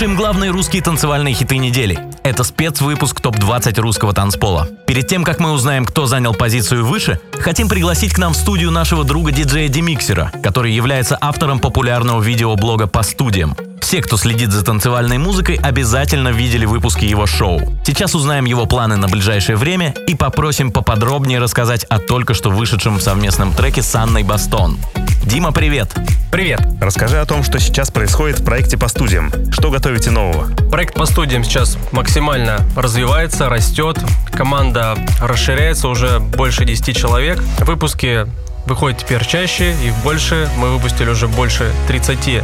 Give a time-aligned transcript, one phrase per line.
[0.00, 1.98] Слушаем главные русские танцевальные хиты недели.
[2.22, 4.66] Это спецвыпуск ТОП-20 русского танцпола.
[4.86, 8.70] Перед тем, как мы узнаем, кто занял позицию выше, хотим пригласить к нам в студию
[8.70, 13.54] нашего друга диджея Демиксера, который является автором популярного видеоблога по студиям.
[13.82, 17.60] Все, кто следит за танцевальной музыкой, обязательно видели выпуски его шоу.
[17.84, 23.00] Сейчас узнаем его планы на ближайшее время и попросим поподробнее рассказать о только что вышедшем
[23.00, 24.78] совместном треке с Анной Бастон.
[25.22, 25.94] Дима, привет!
[26.32, 26.60] Привет!
[26.80, 29.30] Расскажи о том, что сейчас происходит в проекте по студиям.
[29.52, 30.48] Что готовите нового?
[30.70, 33.98] Проект по студиям сейчас максимально развивается, растет.
[34.32, 37.42] Команда расширяется, уже больше 10 человек.
[37.60, 38.26] Выпуски
[38.66, 40.48] выходят теперь чаще и больше.
[40.56, 42.42] Мы выпустили уже больше 30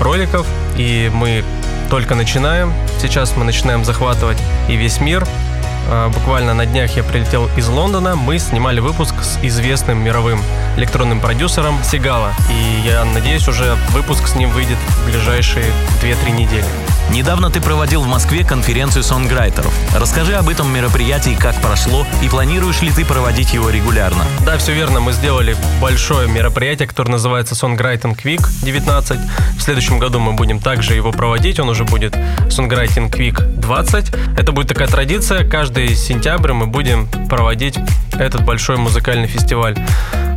[0.00, 1.44] роликов, и мы
[1.90, 2.72] только начинаем.
[3.00, 5.26] Сейчас мы начинаем захватывать и весь мир.
[5.88, 8.16] А, буквально на днях я прилетел из Лондона.
[8.16, 10.40] Мы снимали выпуск с известным мировым
[10.76, 12.32] электронным продюсером Сигала.
[12.50, 15.66] И я надеюсь, уже выпуск с ним выйдет в ближайшие
[16.02, 16.64] 2-3 недели.
[17.10, 19.74] Недавно ты проводил в Москве конференцию сонграйтеров.
[19.96, 24.24] Расскажи об этом мероприятии, как прошло, и планируешь ли ты проводить его регулярно?
[24.46, 25.00] Да, все верно.
[25.00, 29.18] Мы сделали большое мероприятие, которое называется Songwriting Week 19.
[29.56, 31.58] В следующем году мы будем также его проводить.
[31.58, 34.12] Он уже будет Songwriting Week 20.
[34.38, 35.44] Это будет такая традиция.
[35.48, 37.78] Каждый сентябрь мы будем проводить
[38.12, 39.76] этот большой музыкальный фестиваль.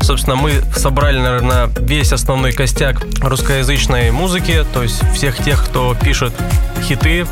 [0.02, 6.34] Собственно, мы собрали, наверное, весь основной костяк русскоязычной музыки, то есть всех тех, кто пишет
[6.82, 7.26] хиты.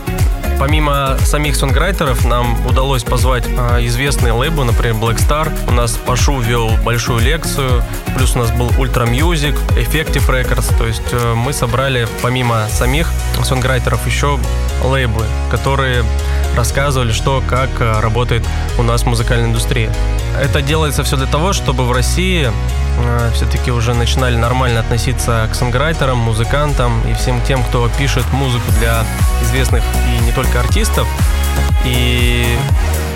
[0.58, 5.52] Помимо самих сонграйтеров, нам удалось позвать а, известные лейблы, например, Black Star.
[5.68, 7.84] У нас Пашу вел большую лекцию,
[8.16, 10.78] плюс у нас был Ultra Music, Effective Records.
[10.78, 13.12] То есть э, мы собрали, помимо самих
[13.44, 14.40] сонграйтеров, еще
[14.84, 16.04] лейблы, которые
[16.56, 18.44] рассказывали, что, как э, работает
[18.78, 19.92] у нас музыкальная индустрия.
[20.40, 22.52] Это делается все для того, чтобы в России
[23.00, 28.72] э, все-таки уже начинали нормально относиться к сонграйтерам, музыкантам и всем тем, кто пишет музыку
[28.80, 29.04] для
[29.44, 31.08] известных и не только артистов.
[31.86, 32.58] И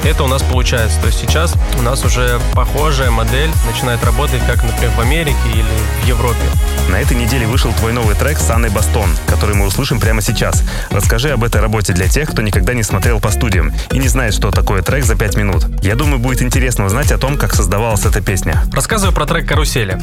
[0.09, 0.99] это у нас получается.
[1.01, 5.63] То есть сейчас у нас уже похожая модель начинает работать, как, например, в Америке или
[5.63, 6.45] в Европе.
[6.89, 10.63] На этой неделе вышел твой новый трек с Анной Бастон, который мы услышим прямо сейчас.
[10.91, 14.33] Расскажи об этой работе для тех, кто никогда не смотрел по студиям и не знает,
[14.33, 15.65] что такое трек за 5 минут.
[15.81, 18.63] Я думаю, будет интересно узнать о том, как создавалась эта песня.
[18.71, 19.99] Рассказываю про трек «Карусели».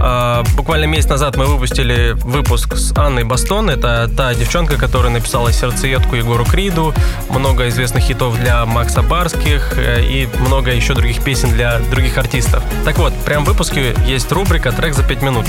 [0.00, 3.70] А, буквально месяц назад мы выпустили выпуск с Анной Бастон.
[3.70, 6.94] Это та девчонка, которая написала сердцеедку Егору Криду,
[7.30, 12.62] много известных хитов для Макса Барских э, и много еще других песен для других артистов.
[12.84, 15.46] Так вот, прям в выпуске есть рубрика «Трек за 5 минут»,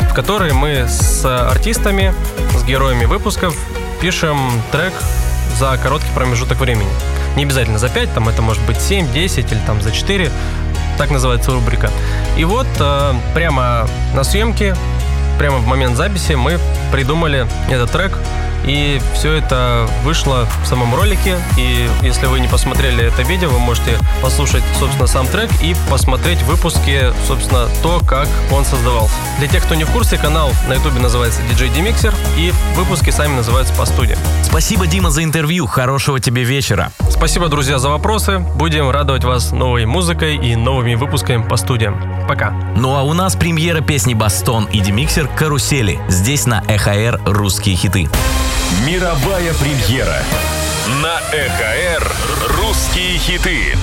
[0.00, 2.14] в которой мы с артистами,
[2.56, 3.56] с героями выпусков
[4.00, 4.38] пишем
[4.70, 4.92] трек
[5.58, 6.90] за короткий промежуток времени.
[7.36, 10.30] Не обязательно за 5, там это может быть 7, 10 или там за 4
[10.98, 11.90] так называется рубрика.
[12.36, 14.76] И вот э, прямо на съемке,
[15.38, 16.58] прямо в момент записи мы
[16.92, 18.18] придумали этот трек,
[18.64, 21.38] и все это вышло в самом ролике.
[21.56, 26.38] И если вы не посмотрели это видео, вы можете послушать, собственно, сам трек и посмотреть
[26.40, 29.14] в выпуске, собственно, то, как он создавался.
[29.38, 33.34] Для тех, кто не в курсе, канал на ютубе называется DJ Demixer, и выпуски сами
[33.34, 34.16] называются по студии.
[34.42, 35.66] Спасибо, Дима, за интервью.
[35.66, 36.92] Хорошего тебе вечера.
[37.10, 38.38] Спасибо, друзья, за вопросы.
[38.38, 42.00] Будем радовать вас новой музыкой и новыми выпусками по студиям.
[42.28, 42.50] Пока.
[42.76, 46.00] Ну а у нас премьера песни «Бастон» и «Демиксер» «Карусели».
[46.08, 48.08] Здесь на ЭХР «Русские хиты».
[48.80, 50.18] Мировая премьера.
[51.02, 52.12] На ЭХР
[52.58, 53.76] «Русские хиты».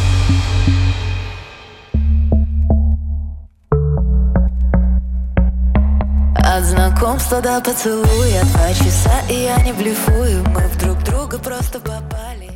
[6.35, 10.43] От знакомства до поцелуя Два часа и я не блефую.
[10.49, 12.48] Мы в друг друга просто попали